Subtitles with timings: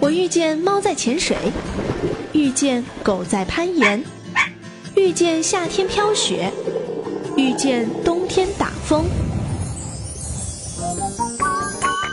[0.00, 1.36] 我遇见猫在潜水，
[2.32, 4.04] 遇见狗在攀岩，
[4.94, 6.52] 遇见夏天飘雪，
[7.36, 9.04] 遇见冬天打风。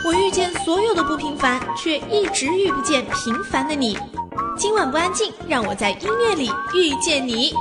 [0.04, 3.96] 我遇见所有的不平凡，却一直遇不见平凡的你。
[4.56, 7.52] 今晚不安静，让我在音乐里遇见你。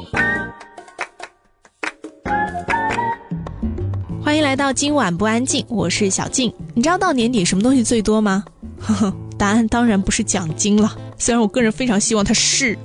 [4.24, 6.52] 欢迎来到今晚不安静，我是小静。
[6.74, 8.44] 你知道到年底什么东西最多吗？
[8.80, 9.14] 呵呵，
[9.44, 12.78] 答案当然不是奖金了，虽然我个人非常希望他是。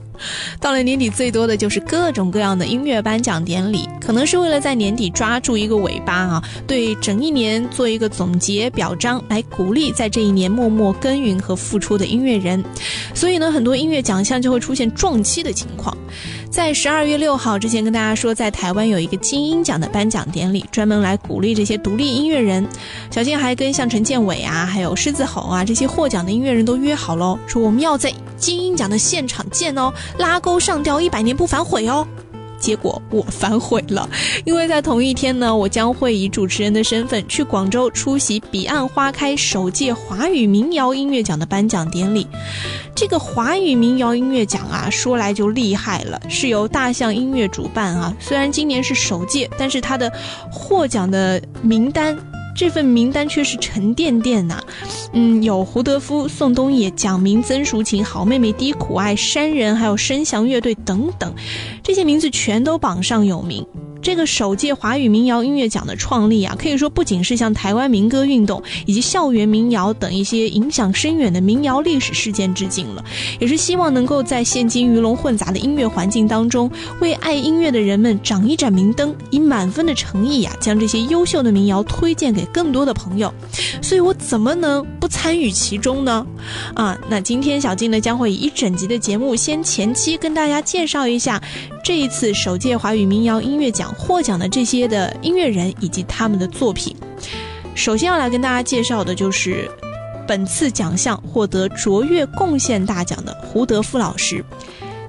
[0.58, 12.64] 到了年底，最多的就是各种各样的音乐颁奖典礼，可能是为了在年底抓住一个尾巴啊，对整一年做一个总结表彰，来鼓励在这一年默默耕耘和付出的音乐人。
[13.14, 15.96] 所以呢，很多音乐奖项就会出现撞期的情况。
[16.50, 22.66] 在十二月六号之前，跟大家说，在台湾有一个金鹰奖的颁奖典礼，专门来鼓励这些独立音乐人。
[23.10, 32.06] 小静还跟像陈建伟啊，还有狮子吼啊这些获奖的音乐人都约好喽，说我们要在金鹰奖的现场见哦，拉钩上吊一百年不反悔哦。
[32.58, 34.08] 结果我反悔了，
[34.44, 42.26] 因为在同一天呢，我将会以主持人的身份去广州出席彼岸花开首届华语民谣音乐奖的颁奖典礼。
[42.94, 48.12] 这个华语民谣音乐奖啊，说来就厉害了，是由大象音乐主办啊。
[48.18, 50.12] 虽然今年是首届，但是它的
[50.50, 52.16] 获奖的名单。
[52.58, 54.60] 这份名单却是沉甸甸呐，
[55.12, 61.32] 嗯，有胡德夫、宋冬野、蒋明、曾淑琴、好妹妹、低苦爱、山人，还有声翔乐队等等，
[61.84, 63.64] 这些名字全都榜上有名。
[64.00, 73.04] 这个首届华语民谣音乐奖的创立啊，可以说不仅是向台湾民歌运动以及校园民谣等一些影响深远的民谣历史事件致敬了，
[73.38, 83.32] 也是希望能够在现今鱼龙混杂的音乐环境当中，为爱音乐的人们掌一盏明灯，以满分的诚意呀，将这些优秀的民谣推荐给更多的朋友。
[83.82, 86.26] 所以我怎么能不参与其中呢？
[86.74, 91.42] 啊，那今天小静呢将会以一整集的节目，先前期跟大家介绍一下
[91.82, 93.94] 这一次首届华语民谣音乐奖。
[93.98, 96.94] 获奖的这些的音乐人以及他们的作品，
[97.74, 99.70] 首先要来跟大家介绍的就是
[100.26, 104.44] 本次奖项获得卓越贡献大奖的胡德夫老师。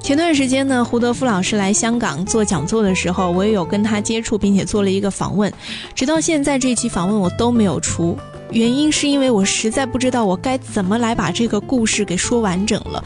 [0.02, 5.52] 前段时间呢，胡德夫老师来香港做讲座的时候，我也有跟他接触，并且做了一个访问。
[5.94, 8.18] 直到现在这期访问我都没有出，
[8.50, 13.03] 原因是因为我实在不知道我该怎么来把这个故事给说完整了。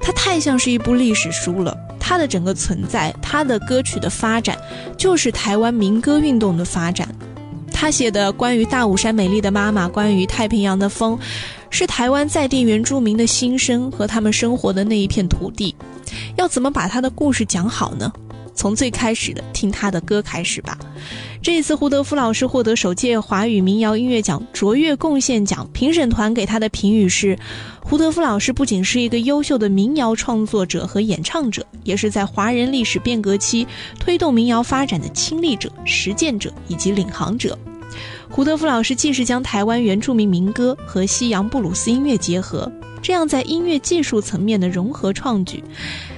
[0.00, 1.76] 它太像是一部历史书了。
[2.08, 4.56] 他的整个存在，他的歌曲的发展，
[4.96, 7.08] 就是台湾民歌运动的发展。
[7.72, 11.18] 他写的关于大武山美丽的妈妈，关于太平洋的风，
[11.68, 15.74] 是台湾在地原住民的心声和他们生活的那一片土地。
[16.36, 18.12] 要怎么把他的故事讲好呢？
[18.54, 20.78] 从最开始的听他的歌开始吧。
[21.46, 27.38] 这次，胡德夫老师获得首届华语民谣音乐奖卓越贡献奖，评审团给他的评语是：
[27.84, 33.64] 胡德夫老师不仅是一个优秀的民谣创作者和演唱者，也是在华人历史变革期
[34.00, 37.56] 推动民谣发展的亲历者、实践者以及领航者。
[38.28, 42.68] 胡德夫老师既是将台湾原住民民歌和西洋布鲁斯音乐结合，
[43.00, 45.62] 这样在音乐技术层面的融合创举。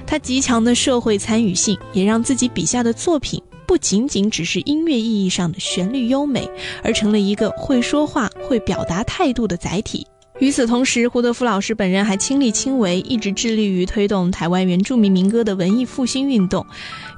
[0.07, 6.49] 他极强的社会参与性，也让自己笔下的作品不仅仅只是音乐意义上的旋律优美，
[6.83, 10.07] 而成了一个会说话、会表达态度的载体。
[10.39, 16.65] 与此同时，胡德夫老师本人还亲力亲为，一直致力于推动台湾原住民民歌的文艺复兴运动，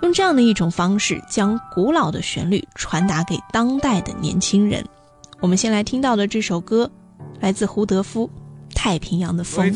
[0.02, 4.86] 用这样的一种方式，将古老的旋律传达给当代的年轻人。
[5.40, 6.92] 我们先来听到的这首歌，
[7.40, 8.28] 来自胡德夫，
[8.76, 9.72] 《太平洋的风》。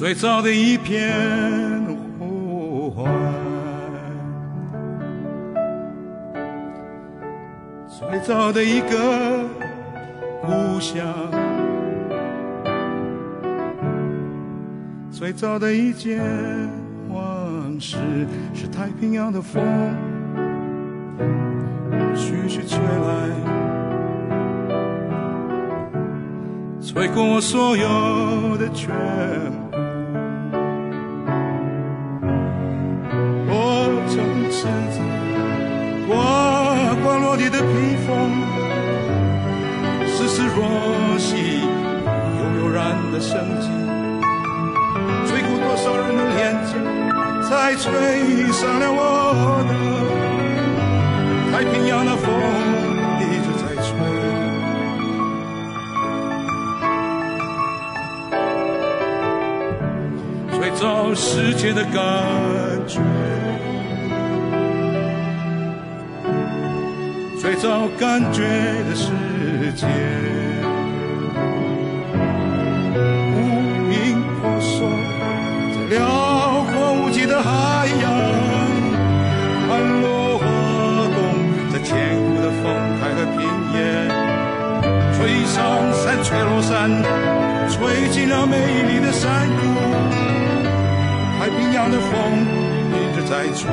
[0.00, 1.12] 最早的一片
[2.18, 3.04] 呼唤，
[7.86, 9.44] 最早的一个
[10.40, 11.04] 故乡，
[15.10, 16.18] 最早的一件
[17.10, 17.98] 往事，
[18.54, 19.62] 是太平洋的风，
[22.16, 23.28] 徐徐吹来，
[26.80, 28.88] 吹过我所有的全
[29.68, 29.69] 部。
[34.50, 35.00] 柿子
[36.06, 36.14] 刮
[37.02, 38.08] 刮落地的披风，
[40.06, 40.58] 丝丝若
[41.18, 42.78] 细，悠悠然
[43.12, 43.68] 的生机，
[45.26, 46.72] 吹过多少人的脸颊，
[47.48, 47.88] 才吹
[48.52, 49.02] 上了我
[49.68, 49.70] 的。
[51.50, 52.26] 太平洋的风，
[53.20, 53.88] 一直在吹，
[60.58, 61.94] 吹走世界的感
[62.86, 63.00] 觉。
[67.62, 68.40] 找感觉
[68.88, 69.12] 的世
[69.76, 69.86] 界。
[73.36, 74.88] 无影婆娑，
[75.74, 78.10] 在辽阔无际的海洋，
[79.68, 80.46] 盘落花
[81.12, 81.18] 动，
[81.70, 82.64] 在千古的风
[82.98, 83.76] 开和平野，
[85.12, 85.60] 吹上
[85.92, 86.90] 山，吹落山，
[87.68, 88.56] 吹进了美
[88.88, 89.62] 丽的山谷，
[91.38, 92.10] 太平洋的风
[92.94, 93.68] 一直在吹。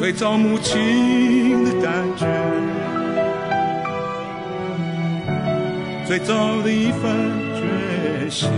[0.00, 2.26] 最早母亲的感觉，
[6.06, 6.32] 最早
[6.62, 7.12] 的一份
[7.54, 8.48] 决心，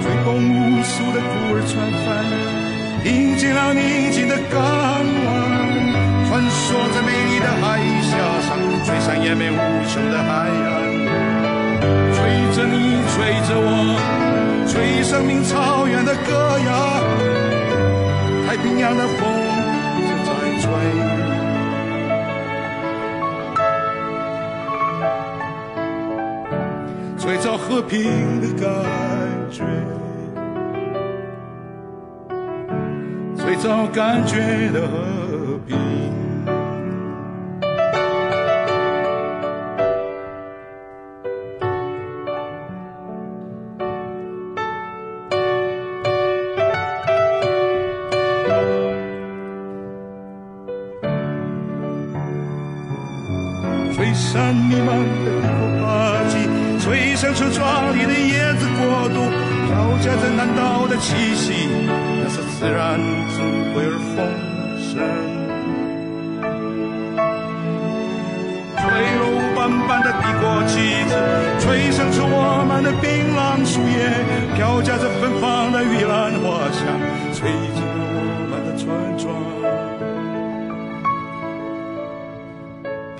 [0.00, 2.24] 追共无数的孤儿船帆，
[3.04, 5.04] 迎进了宁静的港湾，
[6.26, 8.16] 穿梭在美丽的海峡
[8.48, 8.56] 上，
[8.86, 9.56] 吹散延绵无
[9.86, 10.72] 穷的海岸，
[12.14, 12.16] 吹
[12.56, 13.68] 着你，吹着我，
[14.66, 17.57] 吹生命草原的歌谣。
[18.48, 19.18] 太平洋的风
[20.08, 20.72] 正在吹，
[27.18, 28.66] 最早和平的感
[29.50, 29.64] 觉，
[33.36, 36.17] 最早感觉的和平。
[61.00, 61.68] 气息，
[62.22, 62.98] 那是自然
[63.30, 63.36] 智
[63.72, 64.16] 慧而丰
[64.78, 64.90] 盛。
[68.80, 68.84] 吹
[69.18, 69.22] 落
[69.54, 70.72] 斑斑的帝国旗
[71.08, 71.12] 帜，
[71.60, 73.98] 吹生出我们的槟榔树叶，
[74.56, 76.82] 飘夹着芬芳的玉兰花香，
[77.32, 78.18] 吹进了我
[78.50, 78.86] 们的村
[79.18, 79.26] 庄。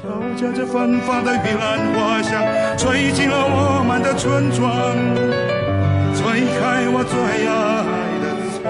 [0.00, 0.04] 飘
[0.36, 2.42] 夹着芬芳的玉兰花香，
[2.76, 5.37] 吹进了我们的村庄。
[6.90, 7.14] 我最
[7.46, 7.52] 爱
[8.22, 8.24] 的
[8.56, 8.64] 窗，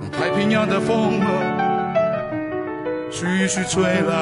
[0.00, 1.26] 那太平洋的风啊
[3.10, 4.12] 徐徐吹来，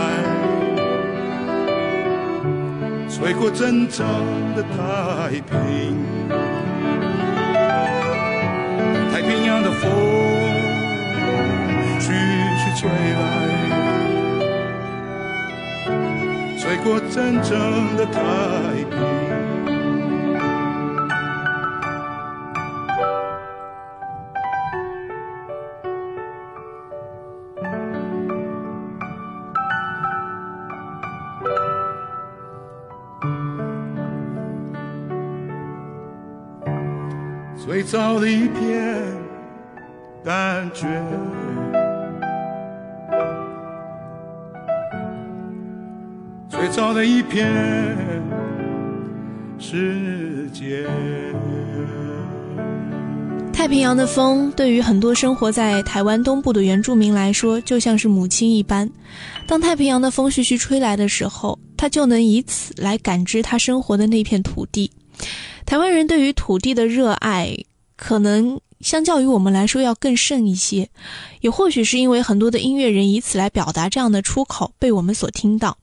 [3.10, 4.06] 吹过真正
[4.54, 5.96] 的太平。
[9.12, 9.90] 太平洋的风
[11.98, 12.12] 徐
[12.56, 13.75] 徐吹来。
[16.86, 18.22] 过真正的太
[18.84, 18.96] 平，
[37.56, 39.02] 最早的一片
[40.24, 40.86] 感觉。
[46.94, 47.46] 的一片
[49.58, 50.86] 世界。
[53.52, 58.90] 太平洋的风对于很多生活在台湾东部的原住民来说，就像是母亲一般。
[59.46, 64.90] 当太平洋的风徐徐吹来的时候，他就能以此来感知他生活的那片土地。
[65.64, 67.56] 台湾人对于土地的热爱，
[67.96, 70.88] 可能相较于我们来说要更甚一些。
[71.40, 75.78] 也或许是因为很多的音乐人以此来表达这样的出口，被我们所听到。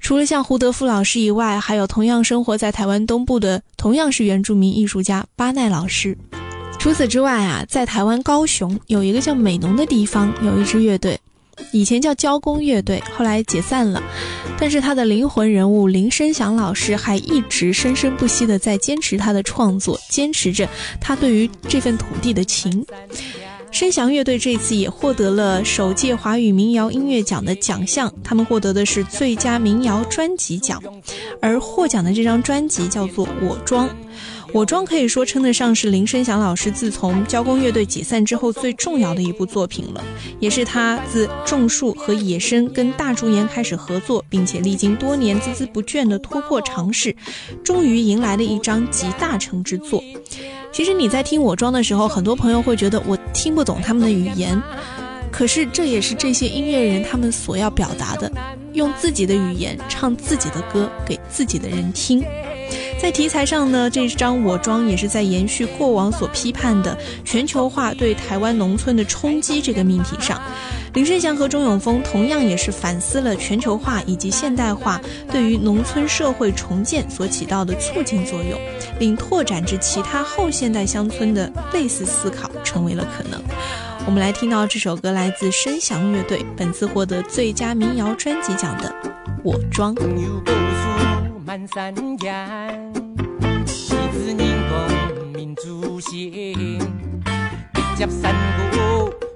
[0.00, 6.16] 除了像胡德夫老师以外，还有同样生活在台湾东部的，同样是原住民艺术家巴奈老师。
[6.78, 11.18] 除此之外啊，在台湾高雄有一个叫美浓的地方，有一支乐队，
[11.72, 14.00] 以前叫交工乐队，后来解散了。
[14.58, 20.68] 但是他的灵魂人物林声祥老师还一直生生不息的在坚持他的创作，坚持着
[21.00, 22.86] 他对于这份土地的情。
[23.76, 30.82] 声翔乐队这次也获得了首届华语民谣音乐奖的奖项，他们获得的是最佳民谣专辑奖，
[31.42, 33.86] 而获奖的这张专辑叫做《我装》。
[34.54, 40.02] 《我装》可以说称得上是林声祥老师自从交工乐队解散之后最重要的一部作品了，
[40.40, 47.14] 也是他自种树和野生跟大竹岩开始合作，并且历经多年孜孜不倦的突破尝试，
[47.62, 50.02] 终于迎来的一张集大成之作。
[50.76, 54.62] 其实你在听我装的时候，很多朋友会觉得我听不懂他们的语言，
[55.32, 58.30] 可是这也是这些音乐人他们所要表达的，
[58.74, 62.22] 用自己的语言唱自己的歌给自己的人听。
[63.06, 70.42] 在题材上呢，这张《我装》也是在延续过往所批判的全球化对台湾农村的冲击这个命题上。
[70.92, 78.60] 林生祥和钟永峰同样也是反思了全球化以及现代化对于农村社会重建所起到的促进作用，
[78.98, 83.40] 令拓展至其他后现代乡村的类似思考成为了可能。
[84.04, 88.92] 我们来听到这首歌，来自声响乐队，本次获得最佳民谣专辑奖的
[89.44, 89.94] 《我装
[91.46, 91.66] 装》。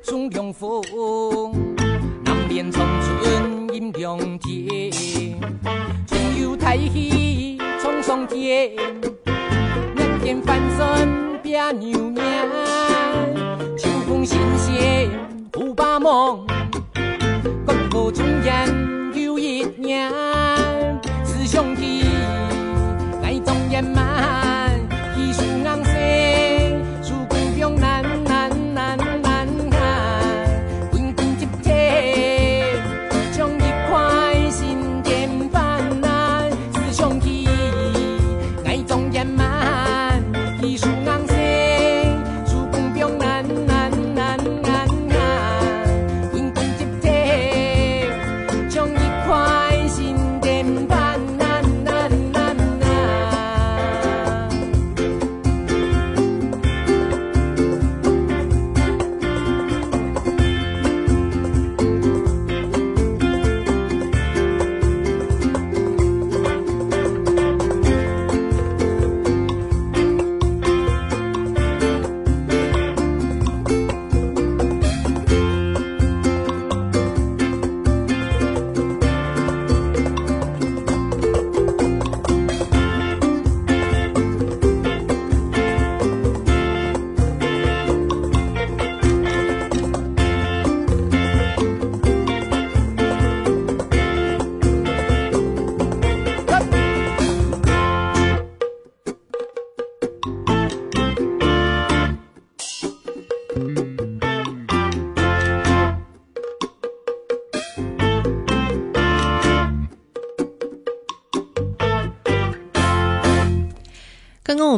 [0.02, 0.82] 送凉风，
[2.24, 4.90] 南边长春阴凉天，
[6.04, 8.74] 春游太戏冲上天，
[9.94, 12.24] 两天翻身别扭娘，
[13.78, 15.08] 秋风新鲜
[15.58, 16.44] 五把梦，
[17.64, 18.66] 国破中央
[19.14, 20.10] 又一年，
[21.24, 21.99] 师兄弟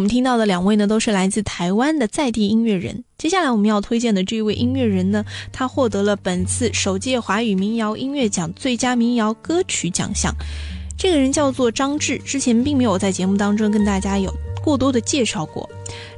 [0.03, 3.05] 们听到的两位呢，都是来自台湾的在地音乐人。
[3.17, 10.35] 接下来我们要推荐的这一位音乐人呢，他获得了本次首届华语民谣音乐奖最佳民谣歌曲奖项。
[10.99, 14.33] 这个人叫做张志，之前并没有在节目当中跟大家有
[14.63, 15.69] 过多的介绍过。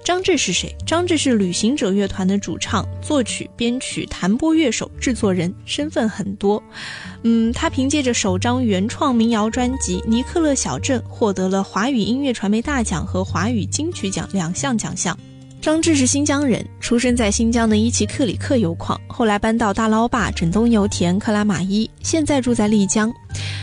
[0.04, 0.75] 张志是谁？
[0.87, 6.62] 张志是旅行者乐团的主唱、作曲、编曲、弹拨乐手、制作人，身份很多。
[7.23, 15.19] 嗯，他凭借着首张原创民谣专辑《尼克勒小镇》获得了华语音乐传媒大奖和华语金曲奖两项奖项。
[15.64, 23.11] 张志是新疆人，出生在新疆的伊奇克里克油矿，后来搬到大捞坝、整东油田、克拉玛依，现在住在丽江。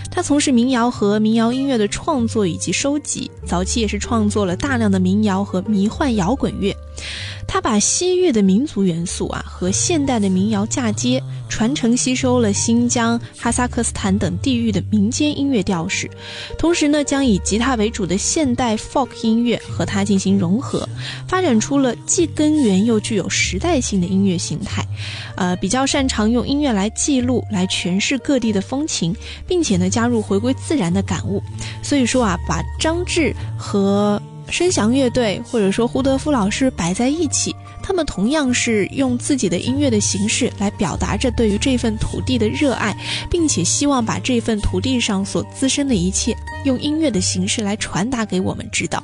[0.10, 6.76] 他从事民谣和民谣音乐的创作以及收集，早期也是创作了大量的民谣和迷幻摇滚乐。
[7.48, 16.10] 他把西域的民族元素啊和现代的民谣嫁接，传承吸收了新疆、哈萨克斯坦等地域的民间音乐调式，
[16.58, 20.88] 同时呢，将以吉他为主的现代 folk 音乐和它进行融合，
[21.28, 24.86] 发展出了既根源又具有时代性的音乐形态。
[25.36, 29.14] 呃，比较擅长用音乐来记录、来诠释各地的风情，
[29.46, 31.44] 并且呢，加入回归自然的感悟。
[31.84, 42.96] 所以说啊，把张志和声响乐队或者说胡德夫老师摆在一起，他们同样是用自己的音乐的形式来表达着对于这份土地的热爱，
[43.30, 49.02] 并且希望把这份土地上所滋生的一切用音乐的形式来传达给我们知道。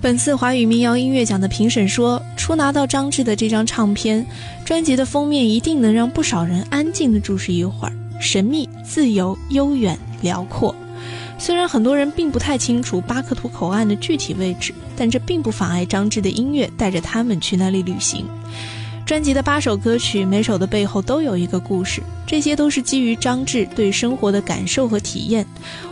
[0.00, 4.24] 本次华语民谣音乐奖的评审说，初拿到张志的这张唱片
[4.62, 10.74] 专辑的封面，一定能让不少人安静的注视一会儿，神秘、自由、悠远、辽阔。
[11.44, 18.24] 虽然很多人并不太清楚巴克图口岸的具体位置，但这并不妨碍张志的音乐带着他们去那里旅行。
[19.04, 25.46] 专辑的八首歌曲，每首的背后都有一个故事，这些都是基于张志对生活的感受和体验。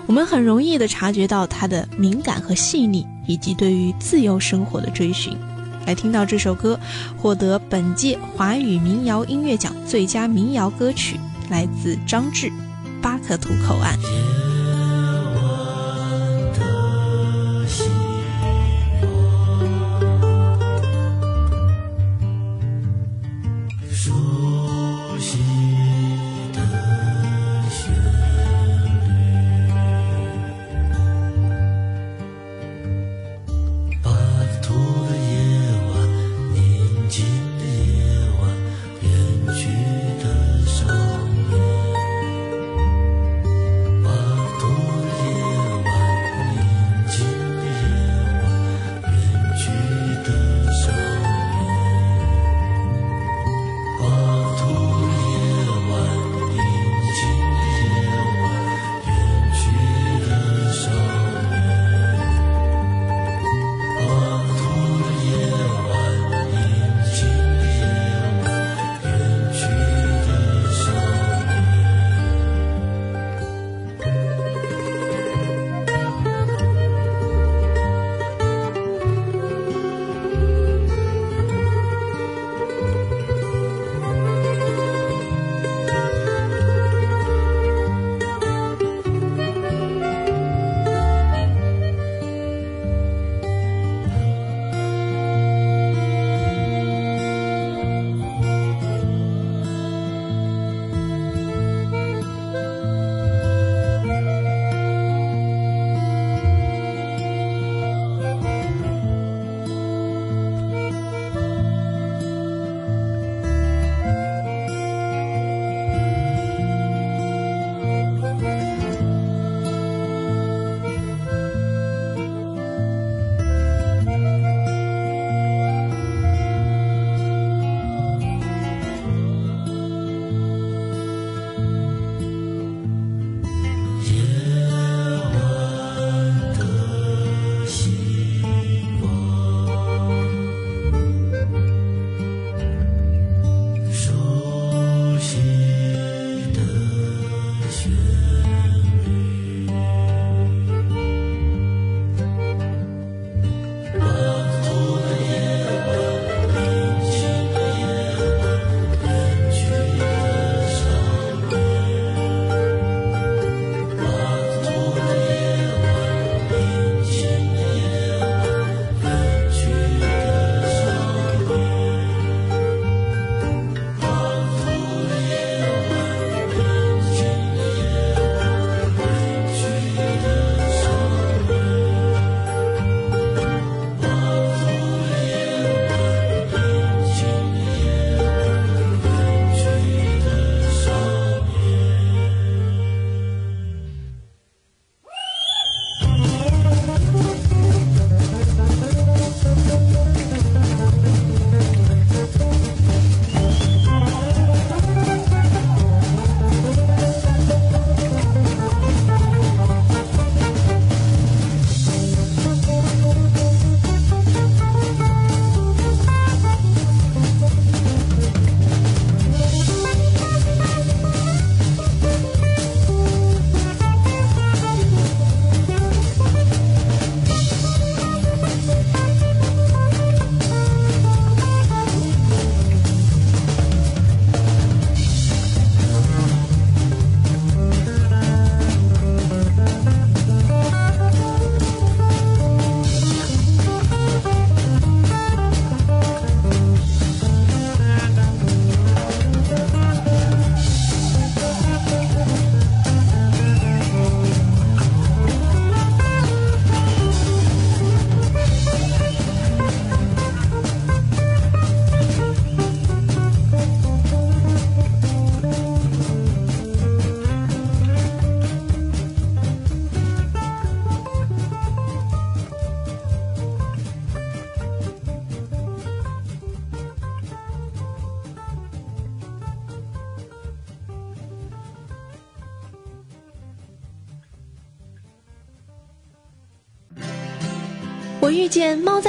[0.06, 5.36] 我们很容易地察觉到他的敏感和细腻，以及对于自由生活的追寻。
[5.84, 6.80] 来听到这首歌，
[7.18, 12.46] 获得本届华语民谣音乐奖最佳民谣歌曲，来自张志，
[13.02, 13.98] 《巴克图口岸》。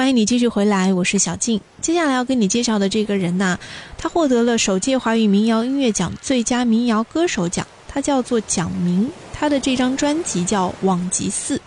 [0.00, 1.60] 欢迎你继续回来，我是小静。
[1.82, 3.58] 接下来要跟你介绍的这个人呢，
[3.98, 9.10] 他获得了首届华语民谣音乐奖最佳民谣歌手奖，他叫做蒋明。
[9.34, 11.58] 他的这张专辑叫《往吉寺》。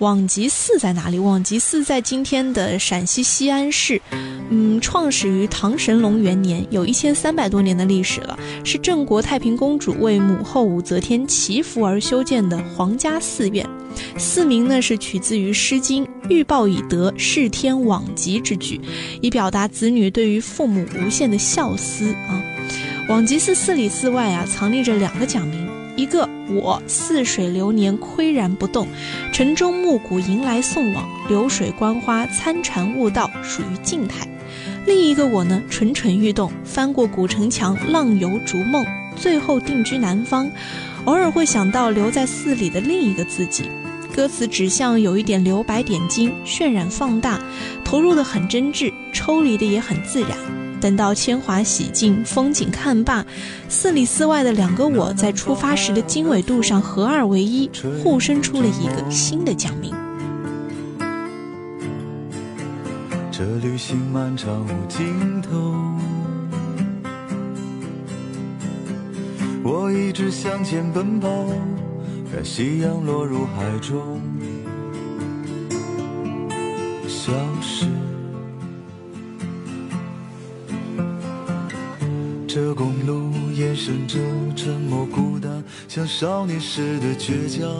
[0.00, 1.18] 往吉寺在哪里？
[1.18, 4.00] 往吉寺在今天的陕西西安市。
[4.48, 13.68] 嗯，创始于唐神龙元年，有一千三百多年的历史了，是郑国太平公主为母后武则天祈福而修建的皇家寺院。
[14.16, 18.80] 寺名呢是取自于《诗经》“欲报以德，视天往极”之句，
[19.20, 22.42] 以表达子女对于父母无限的孝思啊。
[23.06, 25.68] 往吉寺寺里寺外啊，藏匿着两个讲名，
[26.00, 28.88] 一个我似水流年，岿然不动，
[29.34, 34.26] 晨钟暮鼓迎来送往，流水观花，参禅悟道，属于静态。
[34.86, 38.82] 另一个我呢，蠢蠢欲动，翻过古城墙，浪游逐梦，
[39.14, 40.50] 最后定居南方。
[41.04, 43.64] 偶尔会想到留在寺里的另一个自己。
[44.16, 47.38] 歌词指向有一点留白点睛，渲染放大，
[47.84, 50.30] 投入的很真挚，抽离的也很自然。
[50.80, 53.24] 等到铅华洗尽，风景看罢，
[53.68, 57.70] 寺里寺外的两个我在出发时的经纬度上合二为一，
[58.02, 59.94] 互生出了一个新的讲名。
[63.30, 65.74] 这旅行漫长无尽头，
[69.62, 71.28] 我一直向前奔跑，
[72.32, 74.20] 看夕阳落入海中，
[77.06, 77.86] 消失。
[82.52, 84.18] 这公路延伸着
[84.56, 87.70] 沉默孤单，像少年时的倔强。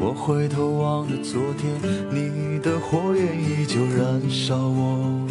[0.00, 1.70] 我回头望着昨天，
[2.10, 5.21] 你的火焰依旧燃烧我。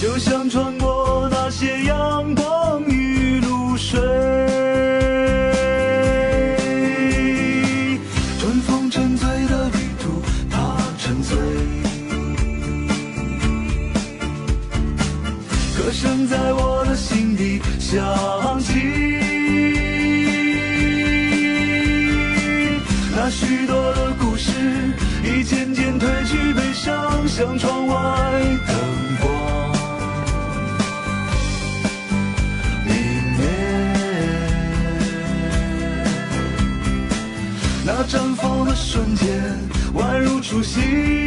[0.00, 4.00] 就像穿过那些阳光与露水，
[8.38, 11.36] 春风沉醉的旅途，它沉醉，
[15.76, 18.72] 歌声在我的心底响起，
[23.14, 24.50] 那许多的故事，
[25.22, 27.89] 已渐渐褪去悲伤，像窗。
[40.50, 41.19] 熟悉。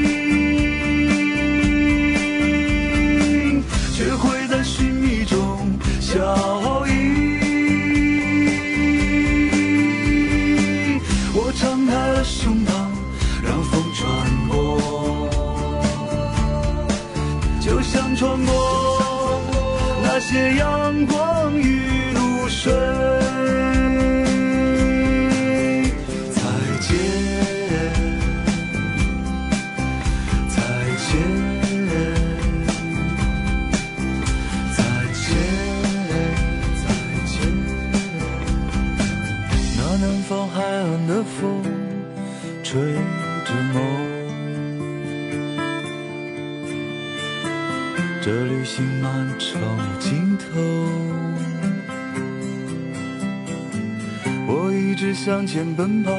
[55.03, 56.13] 只向前奔跑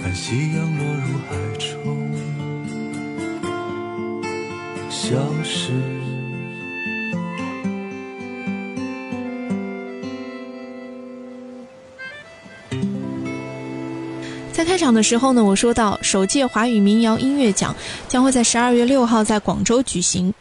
[0.00, 2.12] 看夕阳落入海中
[4.88, 5.72] 消失。
[14.52, 17.74] 在开场的时候呢我说到首届华语民谣音乐奖
[18.06, 20.32] 将会在十二月六号在广州举行。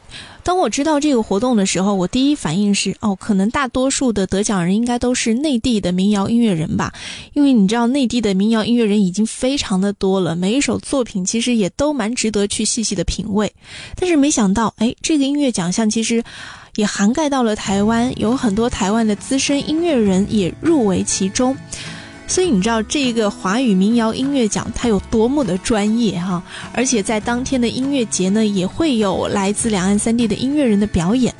[0.49, 6.91] 当我知道这个活动的时候，我第一反应是，哦，可能大多数的得奖人应该都是内地的民谣音乐人吧，
[7.33, 13.53] 因为你知道内地的民谣音乐人已经非常的多了，每一首作品其实也都蛮值得去细细的品味。
[13.95, 16.23] 但是没想到，哎，这个音乐奖项其实
[16.77, 21.55] 也涵盖到了台湾，有很多台湾的资深音乐人也入围其中。
[22.29, 31.33] 所以你知道这个华语民谣音乐奖它有多么的专业哈，而且在当天的音乐节呢，也会有来自两岸三地的音乐人的表演。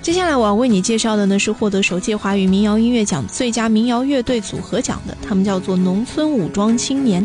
[0.00, 7.24] 接下来我要为你介绍的呢是获得首届华语民谣音乐奖最佳民谣乐队组合奖的，他们叫做农村武装青年。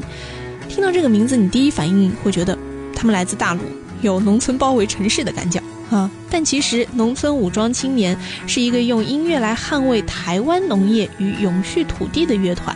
[0.68, 2.58] 听到这个名字，你第一反应会觉得
[2.94, 3.62] 他们来自大陆，
[4.02, 5.64] 有农村包围城市的感觉。
[5.90, 6.10] 啊！
[6.36, 8.14] 但其实，农村武装青年
[8.46, 12.76] 是一个用音乐来捍卫台湾农业与永续土地的乐团，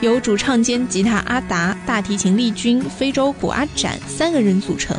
[0.00, 4.96] 由主唱兼吉他阿达、大提琴丽君、非洲鼓阿展三个人组成。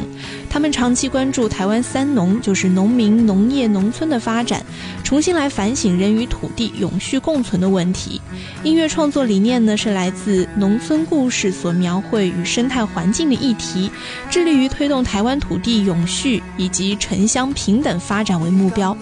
[0.47, 4.63] 他们长期关注台湾三农，就是农民、农业、农村的发展，
[5.03, 8.21] 重新来反省人与土地永续共存的问题。
[8.63, 13.89] 音乐创作理念呢，是来自农村故事所描绘与生态环境的议题，
[14.29, 18.95] 致力于推动台湾土地永续以及城乡平等发展为目标。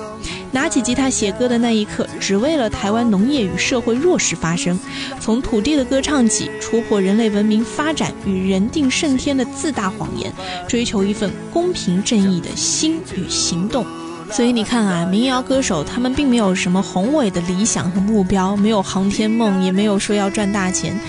[0.51, 4.79] 拿起吉他写歌的那一刻，只为了台湾农业与社会弱势发声，
[5.19, 10.31] 从土地的歌唱起，戳破人类文明发展与人定胜天的自大谎言，
[10.67, 11.31] 追求一份。
[11.51, 13.85] 公平正义的心与行动，
[14.31, 20.99] 所以你看啊，民谣歌手他们并没有什么宏伟的理想和目标，没有航天梦，也没有说要赚大钱，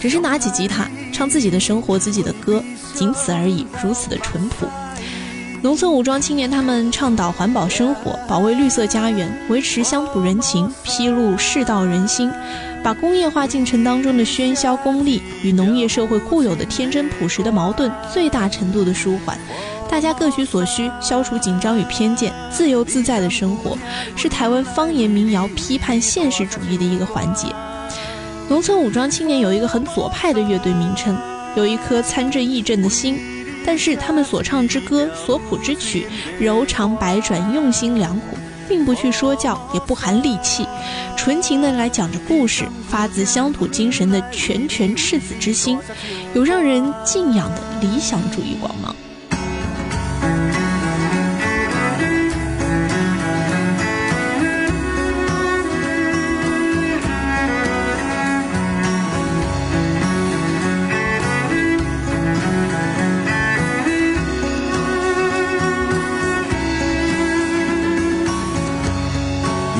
[0.00, 2.62] 只是拿起吉他唱自己的生活、自己的歌，
[2.94, 4.66] 仅此而已，如此的淳朴。
[5.62, 12.30] 农村武装青年他们倡导环保生活，保卫绿色家园，维持乡土人情，披露世道人心，
[12.82, 19.38] 把工业化进程当中的喧嚣功利与农业社会固有的天真朴实的矛盾最大程度的舒缓。
[19.90, 23.76] 大家各取所需，消除紧张与偏见，自由自在的生活，
[24.16, 27.48] 是台湾方言民谣批判现实主义的一个环节。
[28.48, 31.14] 农村武装青年有一个很左派的乐队名称，
[31.54, 33.18] 有一颗参政议政的心，
[33.64, 36.06] 但是他们所唱之歌、所谱之曲，
[36.38, 38.36] 柔肠百转，用心良苦，
[38.68, 40.66] 并不去说教，也不含戾气，
[41.16, 45.78] 纯情的来讲着故事，发自乡土精神的拳拳赤子之心，
[46.34, 48.94] 有让人敬仰的理想主义光芒。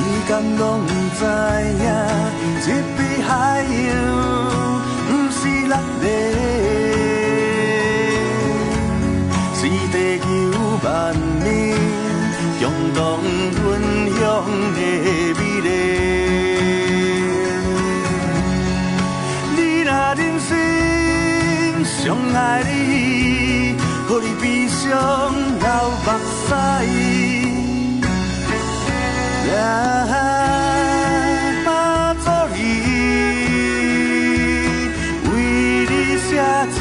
[0.01, 1.21] 时间拢不知
[1.77, 1.85] 影，
[2.65, 3.29] 这片海
[3.61, 3.87] 洋
[5.07, 6.05] 不是咱的，
[9.53, 9.59] 是
[9.91, 10.23] 地球
[10.83, 10.89] 万
[11.43, 11.45] 年
[12.59, 12.63] 共
[12.95, 12.99] 同
[13.53, 13.61] 分
[14.17, 14.19] 享
[14.73, 14.79] 的
[15.37, 15.69] 美丽。
[19.55, 20.49] 你若人生
[21.85, 21.95] 伤
[22.33, 23.75] 爱你，
[24.07, 24.89] 何你悲伤
[25.59, 25.67] 流
[26.05, 26.07] 目
[26.47, 26.49] 屎？
[29.55, 30.07] 啊，
[31.65, 31.69] 马
[32.13, 32.59] 祖你，
[35.29, 35.31] 为
[35.89, 36.29] 你写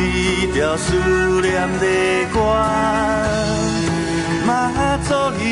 [0.02, 0.04] 一
[0.52, 0.94] 条思
[1.40, 1.84] 念的
[2.32, 2.36] 歌，
[4.46, 4.48] 妈
[5.08, 5.42] 祖你，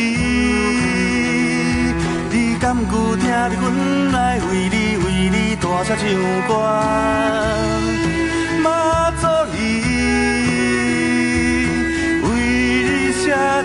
[2.31, 4.17] 你敢有听着阮来
[4.51, 6.03] 为你为你大声唱
[6.47, 6.51] 歌？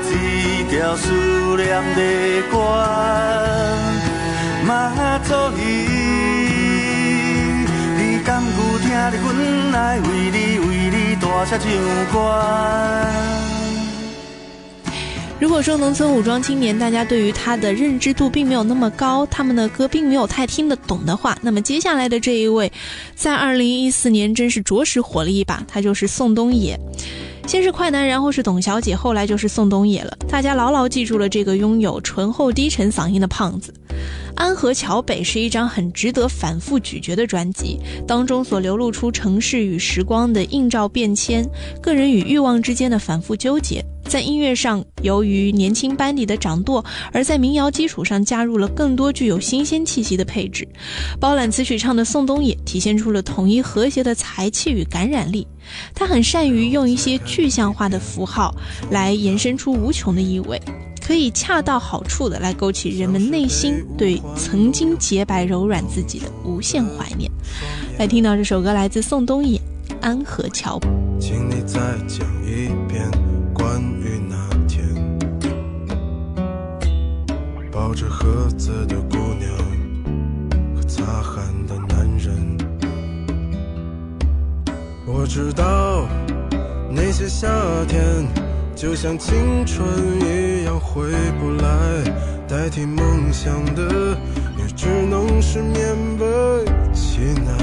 [0.02, 1.12] 一条思
[1.56, 2.02] 念的
[2.52, 2.58] 歌，
[4.66, 5.62] 妈祖你，
[7.98, 10.74] 你敢有听着阮来为你为
[15.40, 22.72] 如果说农村武装青年，大家对于他的认知度并没有那么高，他们的歌并没有太听得懂的话，那么接下来的这一位，
[23.14, 26.80] 在二零一四年真是着实火了一把，他就是宋冬野。
[27.46, 30.18] 先是快男，然后是董小姐，后来就是宋冬野了。
[30.28, 33.74] 大家牢牢记住了这个拥有醇厚低沉嗓音的胖子。
[34.36, 41.48] 安河桥北是一张很值得反复咀嚼的专辑，当中所流露出城市与时光的映照变迁，
[41.80, 43.86] 个人与欲望之间的反复纠结。
[44.06, 50.68] 在音乐上，由于年轻班底的掌舵，而在民谣基础上加入了更多具有新鲜气息的配置。
[51.20, 55.48] 包揽词曲唱的宋冬野体现出了统一和谐的才气与感染力。
[55.96, 58.54] 他很善于用一些具象化的符号
[58.92, 60.62] 来延伸出无穷的意味。
[61.06, 67.30] 可以恰到好处的来勾起人们内心对曾经洁白柔软自己的无限怀念。
[68.00, 69.60] 来听到这首歌，来自宋冬野，
[70.00, 70.80] 《安河桥。
[71.20, 73.12] 请你再讲一遍
[77.86, 79.52] 抱着盒子的姑娘
[80.74, 82.58] 和擦汗的男人。
[85.06, 86.08] 我知道
[86.90, 87.50] 那些夏
[87.90, 88.26] 天
[88.74, 89.86] 就像青春
[90.22, 92.04] 一样回不来，
[92.48, 94.18] 代替梦想的
[94.58, 97.54] 也只能是勉为其难。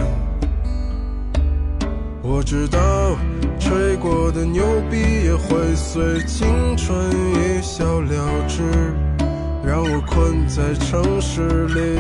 [2.21, 3.17] 我知道
[3.59, 8.63] 吹过的牛逼也会随青春一笑了之，
[9.63, 11.99] 让我困在城市里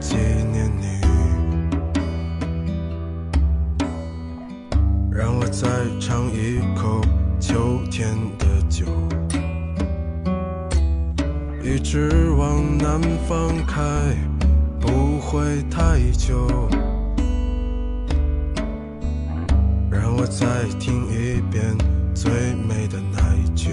[0.00, 0.16] 纪
[0.52, 1.00] 念你，
[5.10, 5.68] 让我再
[6.00, 7.00] 尝一口
[7.40, 8.84] 秋天的酒，
[11.62, 13.82] 一直往南方开，
[14.80, 16.68] 不会太久。
[19.88, 21.76] 让我再听一遍
[22.12, 23.70] 最美的那一句：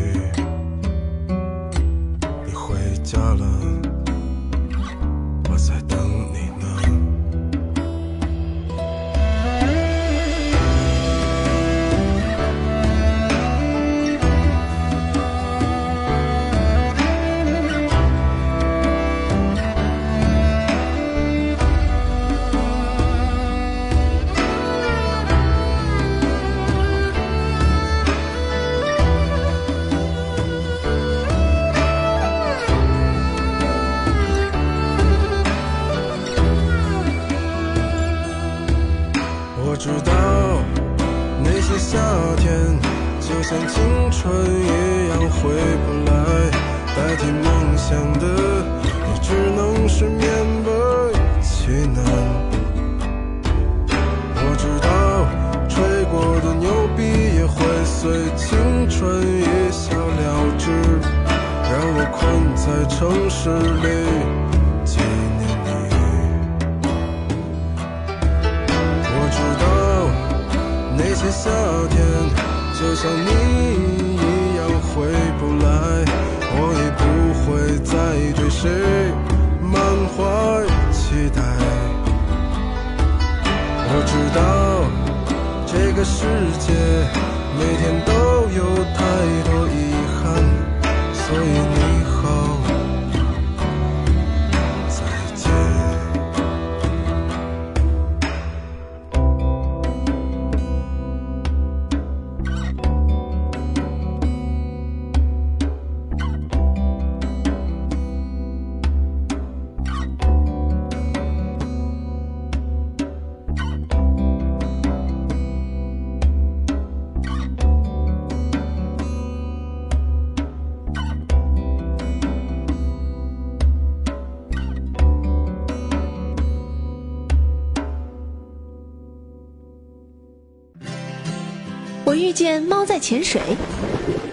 [132.39, 133.41] 见猫在潜水，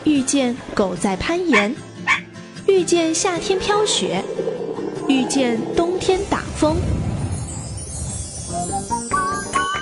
[0.05, 1.75] 遇见狗在攀岩，
[2.69, 4.23] 遇见夏天飘雪，
[5.09, 6.77] 遇见冬天打风。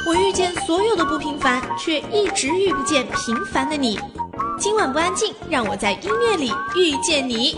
[0.06, 4.00] 我遇见所有的不平凡，却一直遇不见平凡的你。
[4.58, 7.54] 今晚不安静，让我在音乐里遇见你。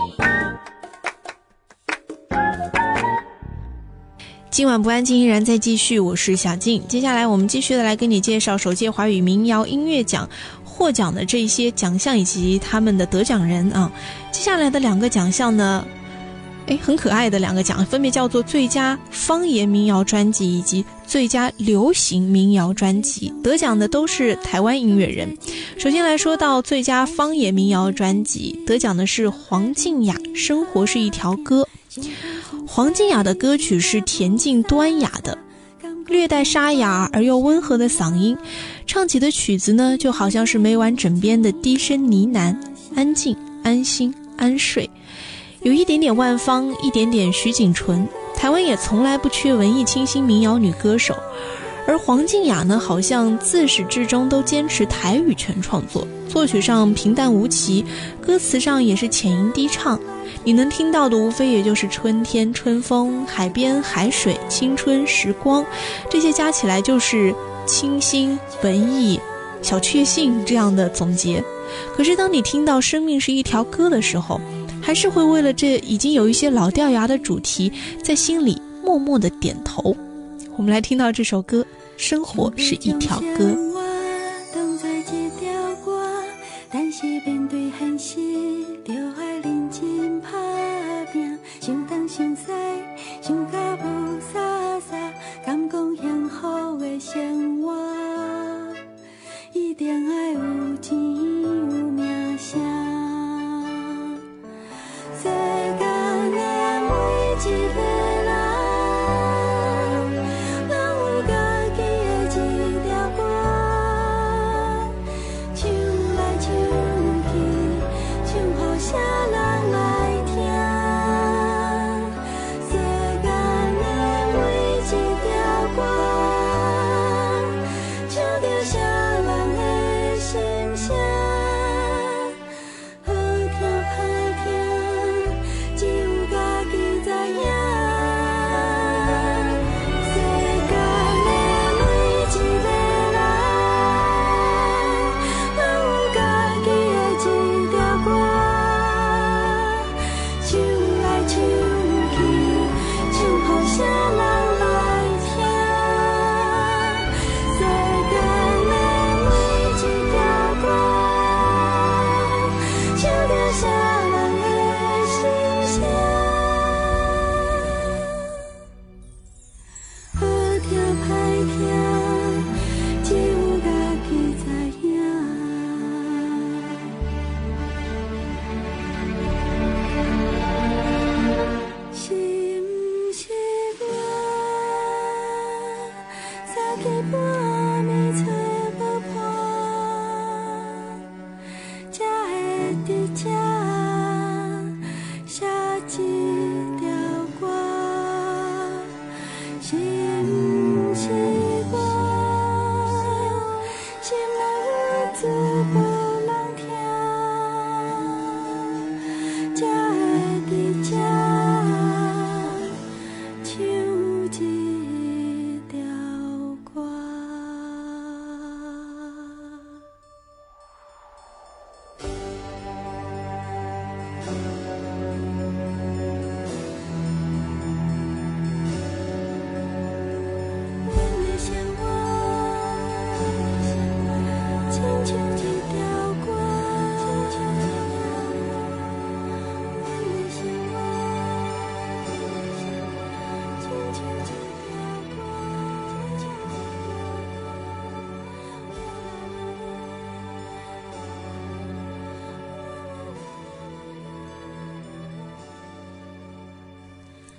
[4.49, 6.83] 今晚不安静依然在继续，我是小静。
[6.87, 10.27] 接下来我们继续的来跟你介绍首届华语民谣音乐奖
[10.77, 13.91] 获奖的这些奖项以及他们的得奖人啊。
[14.31, 15.83] 接下来的两个奖项呢，
[16.67, 23.33] 诶，很可爱的两个奖，分别叫做最佳方言民谣专辑以及最佳流行民谣专辑。
[23.41, 25.35] 得奖的都是台湾音乐人。
[25.77, 31.67] 首先来说到最佳方言民谣专辑，得奖的是黄静雅，《生活是一条歌》。
[32.67, 35.37] 黄静雅的歌曲是恬静端雅的，
[36.05, 38.37] 略带沙哑而又温和的嗓音，
[38.87, 42.55] 唱起的曲子呢，就好像是每晚枕边的低声呢喃，
[42.95, 44.89] 安静、安心、安睡，
[45.61, 48.07] 有一点点万芳，一点点徐锦纯。
[48.33, 51.13] 台湾也从来不缺文艺清新民谣女歌手，
[51.85, 57.83] 而黄静雅呢，好像自始至终都坚持台语全创作，作曲上平淡无奇，
[58.21, 59.99] 歌词上也是浅吟低唱。
[60.45, 65.65] 你能听到的无非也就是春天、春风、海边、海水、青春、时光，
[66.09, 67.35] 这些加起来就是
[67.67, 69.19] 清新、文艺、
[69.61, 71.43] 小确幸这样的总结。
[71.95, 74.39] 可是当你听到“生命是一条歌”的时候，
[74.81, 79.95] 还是会为了这已经有一些老掉牙的主题，在心里默默的点头。
[80.55, 81.61] 我们来听到这首歌
[81.97, 83.45] 《生活是一条歌》。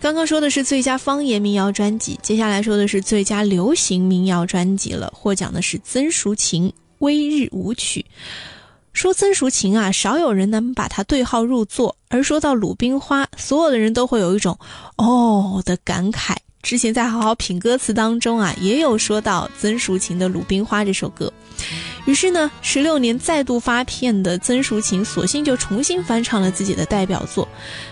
[0.09, 5.13] 刚刚说的是最佳方言民谣专辑，接下来说的是最佳流行民谣专辑了。
[5.15, 8.01] 获奖的是曾淑琴《微日舞曲》。
[8.95, 14.59] 说曾淑琴啊，少有人能把她对号入座；而说到《鲁冰花》，所有的人都会有一种
[14.97, 16.35] “哦”的感慨。
[16.63, 21.31] 之前在好好品歌词当中啊，也有说到曾淑琴的《鲁冰花》这首歌。
[22.09, 27.47] 于是呢，十六年再度发片的曾淑琴，索性就重新翻唱了自己的代表作。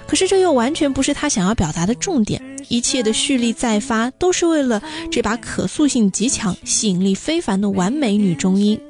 [0.06, 2.40] 可是这又完全不是她想要表达的重点，
[2.70, 8.80] 一切的蓄力再发，都是为了这把可塑性极强、吸引力非凡的完美女中音。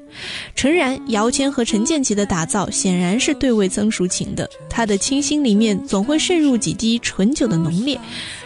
[0.55, 8.01] 诚然，姚谦和陈建奇的打造显然是对位曾淑琴的，她的清新里面总会渗入几滴醇酒的浓烈，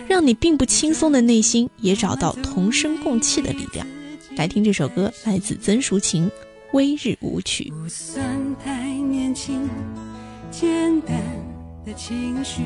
[0.09, 3.87] 让你并不轻松的内心也找到同声共气的力量。
[4.35, 6.31] 来听这首歌，来自曾淑琴。
[6.73, 8.25] 微日舞曲，不算
[8.65, 9.69] 太年轻，
[10.53, 11.17] 简单
[11.85, 12.63] 的情绪，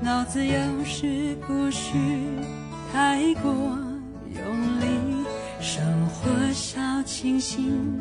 [0.00, 1.94] 脑子有时不需
[2.92, 5.24] 太过用力，
[5.60, 7.96] 生活小清新，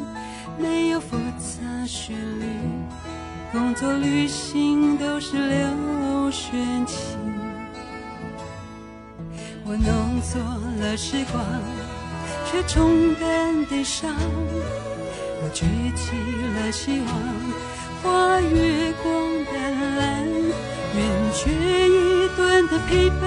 [0.57, 2.45] 没有复杂旋律，
[3.51, 6.97] 工作旅行都是流水情，
[9.65, 10.41] 我弄错
[10.79, 11.45] 了时光，
[12.49, 14.15] 却冲淡悲伤。
[15.43, 15.65] 我举
[15.95, 16.11] 起
[16.53, 17.09] 了希望，
[18.03, 19.51] 花月光的
[19.97, 20.23] 蓝，
[20.95, 20.99] 圆
[21.33, 21.49] 缺
[21.89, 23.21] 一段的陪伴，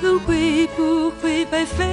[0.00, 1.84] 轮回不会白费，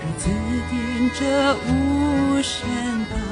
[0.00, 0.28] 日子
[0.68, 2.68] 点着无声
[3.08, 3.23] 旁。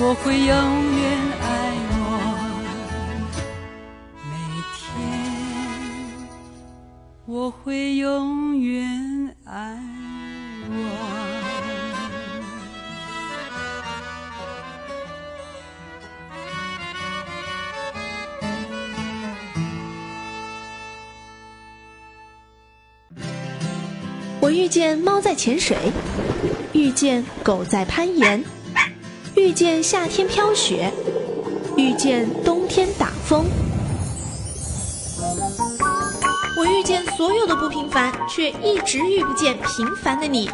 [0.00, 1.04] 我会永远
[1.40, 1.46] 爱
[1.92, 2.00] 我。
[4.30, 4.32] 每
[4.74, 4.88] 天，
[7.26, 9.78] 我会永远爱
[10.70, 10.74] 我。
[24.40, 25.76] 我遇见猫在潜水，
[26.72, 28.42] 遇见狗在攀岩，
[29.42, 30.88] 遇见夏天飘雪，
[31.76, 33.44] 遇见冬天打风。
[36.56, 40.48] 我遇见所有的不平凡，却一直遇不见平凡的你。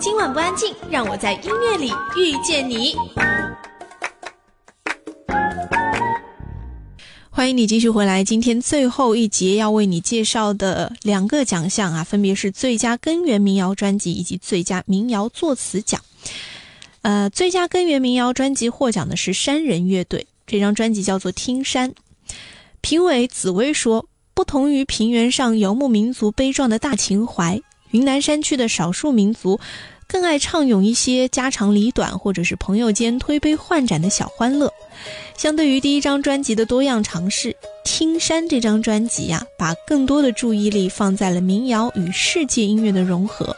[0.00, 2.96] 今晚不安静，让我在音乐里遇见你。
[7.28, 8.24] 欢迎你继续回来。
[8.24, 16.00] 今天最后一节要为你介绍的两个奖项啊，分别是最佳根源民谣专辑以及最佳民谣作词奖。
[17.02, 21.90] 呃，最佳根源民谣专辑获奖的是山人乐队，这张专辑叫做《听山》。
[22.80, 29.58] 评委紫薇说，不同于平原上游牧民族悲壮的大情怀，云南山区的少数民族
[30.06, 34.72] 更爱唱咏一些家长里短，或者是朋友间推杯换盏的小欢乐。
[35.36, 37.50] 相对于第一张专辑的多样尝试，
[37.84, 43.56] 《听山》这张专辑呀、把更多的注意力放在了民谣与世界音乐的融合。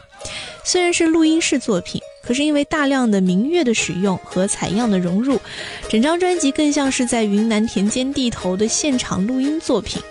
[0.65, 5.39] 虽然是录音室作品，可是因为大量的民乐的使用和采样的融入，
[5.89, 10.03] 整张专辑更像是在云南田间地头的现场录音作品。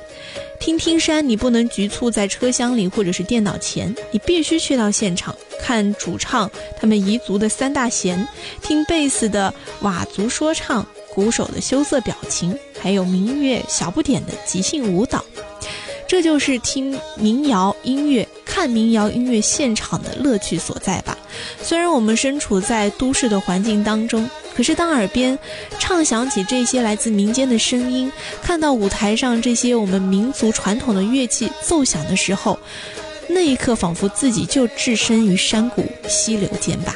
[0.60, 6.50] 听听山，你不能局促在车厢里或者是电脑前，你必须去到现场看主唱
[6.80, 8.26] 他们彝族的三大弦，
[8.62, 10.86] 听贝斯的佤族说唱。
[11.14, 15.24] 鼓手的羞涩表情，还有民乐小不点的即兴舞蹈，
[16.08, 21.16] 这就是听民谣音乐、看民谣音乐现场的乐趣所在吧。
[21.62, 25.38] 虽然我们身处在都市的环境当中，可是当耳边
[25.80, 28.12] 唱响起这些来自民间的声音，
[28.42, 32.60] 看到舞台上这些我们民族传统的乐器奏响的时候，
[33.28, 36.96] 那一刻仿佛自己就置身于山谷溪流间吧。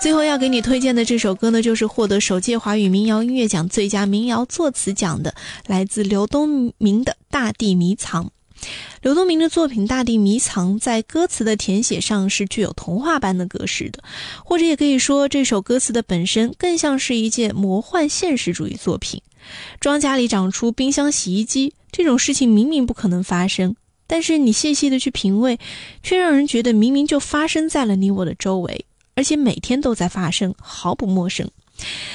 [0.00, 5.34] 最后要给你推荐的这首歌呢，就是获得首届华语民谣音乐奖最佳民谣作词奖的，
[5.66, 8.26] 来自刘东明的《大地迷藏》。
[9.02, 14.04] 刘东明的作品《大地迷藏》在歌词的填写上是具有童话般的格式的，
[14.44, 19.20] 或者也可以说，这首歌词的本身更像是一件魔幻现实主义作品。
[19.80, 23.74] 庄稼里长出冰箱、洗衣机，这种事情明明不可能发生，
[24.06, 25.58] 但是你细细的去品味，
[26.04, 28.84] 却让人觉得明明就发生在了你我的周围，
[29.18, 31.50] 而且每天都在发生，毫不陌生。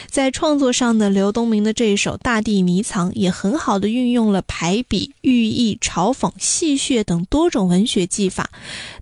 [0.10, 8.50] 在创作上的刘东明的这一首《大地迷藏》也很好的运用了排比、寓意、嘲讽、戏谑等多种文学技法，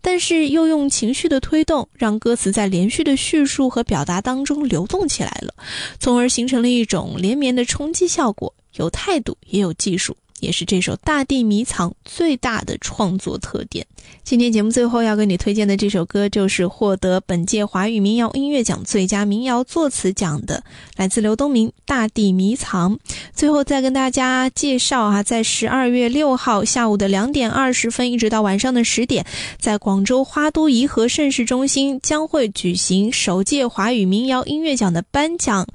[0.02, 5.54] 但是又用情绪的推动，让歌词在连续的叙述和表达当中流动起来了，
[6.00, 10.18] 从而形成了一种连绵的冲击效果，有态度也有技术。
[10.42, 13.86] 也是这首《大地迷藏》最大的创作特点。
[14.24, 20.64] 今天节目最后要给你推荐的这首歌，就是获得本届华语民谣音乐奖最佳民谣作词奖的，
[20.98, 22.96] 来自刘东明《大地迷藏》。
[23.34, 29.26] 最后再跟大家介绍啊，在十二月六号下午的两点二十分，一直到晚上的十点，
[29.60, 35.68] 在广州花都颐和盛世中心将会举行首届华语民谣音乐奖的颁奖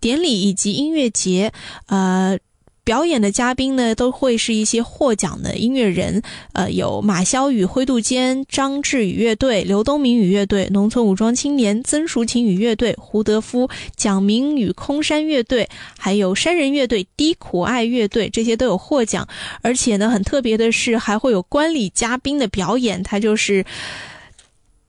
[0.00, 1.52] 典礼以及音乐节，
[1.86, 2.38] 呃。
[2.84, 6.20] 表演的嘉宾呢，都会是一些获奖的音乐人，
[6.52, 19.28] 呃，有马潇雨、灰度坚、张志宇乐队、刘东明与乐队、农村武装青年、曾淑琴与乐队、胡德夫、蒋明与空山乐队，还有山人乐队、低苦爱乐队，这些都有获奖。
[19.62, 23.64] 而且呢，很特别的是，还会有观礼嘉宾的表演，他就是。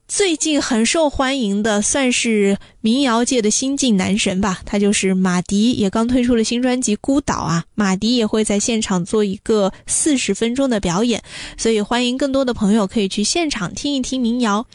[0.06, 4.60] 最近很受欢迎的，算是民谣界的新晋男神吧。
[4.66, 7.64] 他就是马迪，也刚推出了新专辑《孤岛》啊。
[7.74, 11.22] 马迪也会在现场做一个四十分钟的表演，
[11.56, 14.66] 所以欢迎更多的朋友可以去现场听一听民谣，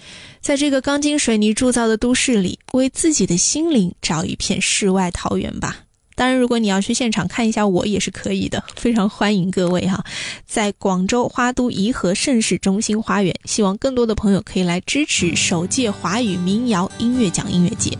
[0.41, 5.83] 在这个钢筋水泥铸造的都市里，为自己的心灵找一片世外桃源吧。
[6.19, 10.03] 当然，如果你要去现场看一下我也是可以的，非常欢迎各位哈，
[10.45, 17.97] 在广州花都颐和盛世中心花园，希望更多的朋友可以来支持首届华语民谣音乐奖音乐节。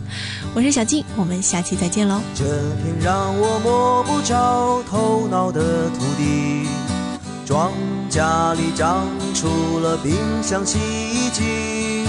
[0.54, 2.20] 我是小静，我们下期再见喽。
[2.34, 6.68] 这片让我摸不着头脑的土地，
[7.46, 7.72] 庄
[8.10, 10.12] 稼里长出了冰
[10.42, 12.04] 箱、洗衣机，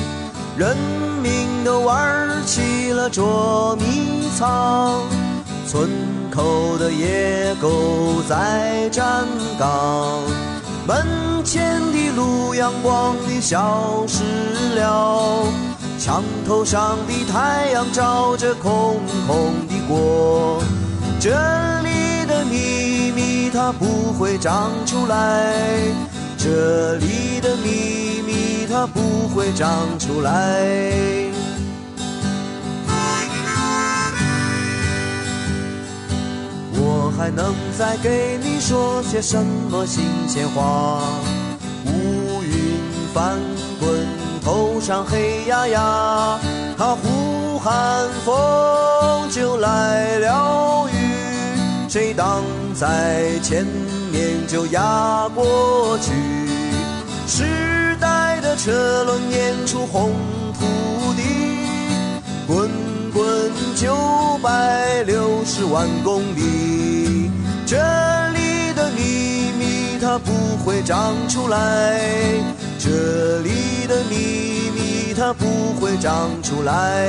[0.57, 0.75] 人
[1.23, 5.30] 民都玩起了捉迷藏。
[5.71, 5.89] 村
[6.29, 9.25] 口的野狗在站
[9.57, 10.19] 岗，
[10.85, 11.07] 门
[11.45, 14.21] 前的路阳光里消失
[14.75, 15.45] 了，
[15.97, 20.61] 墙头上的太阳照着空空的锅，
[21.21, 25.55] 这里的秘密它不会长出来，
[26.37, 28.99] 这里的秘密它不
[29.33, 30.67] 会长出来。
[37.21, 39.37] 还能再给你说些什
[39.69, 41.03] 么新鲜话？
[41.85, 42.79] 乌云
[43.13, 43.37] 翻
[43.79, 44.07] 滚，
[44.43, 46.39] 头上黑压压，
[46.75, 50.97] 他呼喊风就来了雨，
[51.87, 52.41] 谁挡
[52.73, 53.67] 在前
[54.11, 56.11] 面就压过去。
[57.27, 60.11] 时代的车轮碾出红
[60.57, 60.65] 土
[61.13, 61.21] 地，
[62.47, 62.67] 滚滚
[63.81, 63.97] 九
[64.43, 67.31] 百六十万公里。
[67.65, 67.77] 这
[68.29, 70.31] 里的秘密它不
[70.63, 71.99] 会长出来，
[72.77, 77.07] 这里的秘密它不会长出来。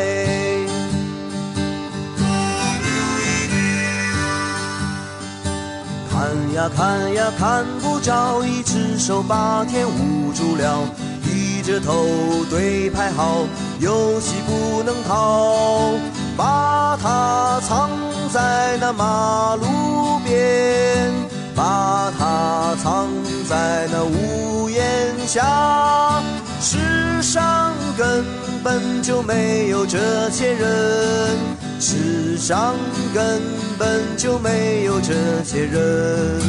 [6.10, 10.78] 看呀看呀看不着，一只手把天捂住了，
[11.22, 12.06] 低着头
[12.48, 13.44] 对牌好，
[13.78, 15.92] 游戏不能逃，
[16.36, 17.90] 把它藏
[18.32, 19.92] 在那马路。
[20.24, 21.10] 边，
[21.54, 23.08] 把它藏
[23.48, 24.80] 在那屋檐
[25.26, 26.22] 下。
[26.60, 28.24] 世上根
[28.62, 31.36] 本就没有这些人，
[31.80, 32.74] 世上
[33.12, 33.42] 根
[33.76, 36.40] 本就没有这些人。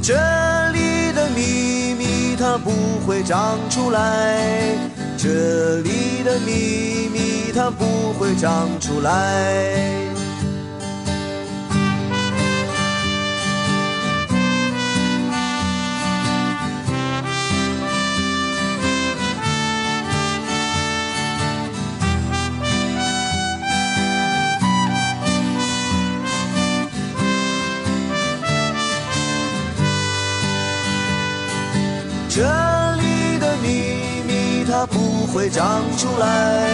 [0.00, 0.14] 这
[0.70, 2.70] 里的秘密它不
[3.04, 4.76] 会长出来，
[5.18, 10.15] 这里的秘密它不会长出来。
[35.36, 36.66] 会长出来，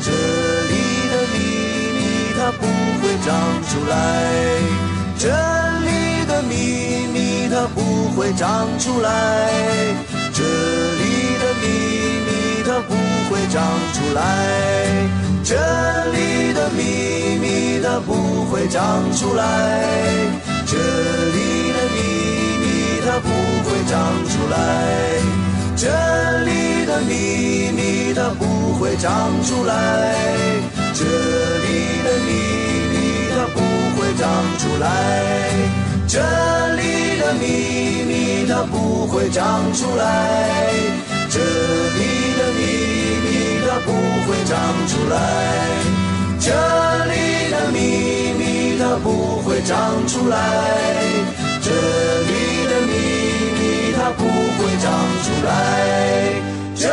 [0.00, 0.74] 这里
[1.10, 1.38] 的秘
[1.98, 2.00] 密
[2.38, 2.62] 它不
[3.02, 3.28] 会长
[3.66, 3.92] 出来。
[5.18, 5.26] 这
[5.80, 7.80] 里的秘密它不
[8.16, 9.10] 会长出来，
[10.32, 11.66] 这里的秘
[12.26, 12.94] 密它不
[13.28, 13.58] 会长
[13.92, 14.22] 出来，
[15.42, 15.56] 这
[16.12, 19.42] 里的秘密它不会长出来，
[20.64, 21.98] 这里的秘
[22.62, 23.28] 密它不
[23.68, 24.54] 会长出来，
[25.76, 25.88] 这
[26.44, 29.72] 里的秘密它不会长出来，
[30.94, 32.30] 这里的秘
[32.92, 32.94] 密
[33.34, 33.58] 它不
[33.96, 34.84] 会长出来，
[36.06, 36.18] 这
[36.76, 36.82] 里
[37.20, 37.44] 的秘
[38.04, 40.02] 密它不会长出来，
[41.30, 42.00] 这里
[42.38, 42.60] 的秘
[43.24, 43.26] 密
[43.66, 43.88] 它不
[44.26, 44.54] 会长
[44.88, 45.14] 出来，
[46.38, 46.48] 这
[47.06, 47.14] 里
[47.50, 47.78] 的秘
[48.38, 50.36] 密它不会长出来，
[51.62, 52.32] 这里
[54.16, 54.90] 不会长
[55.22, 56.32] 出来，
[56.76, 56.88] 这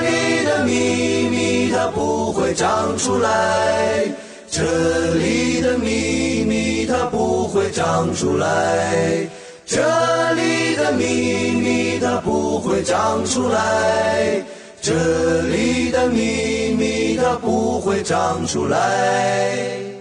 [0.00, 4.04] 里的秘密它不会长出来，
[4.50, 9.28] 这里的秘密它不会长出来，
[9.66, 9.80] 这
[10.34, 14.42] 里的秘密它不会长出来，
[14.80, 19.97] 这里的秘密它不会长出来。